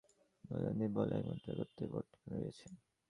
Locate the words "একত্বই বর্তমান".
1.53-2.27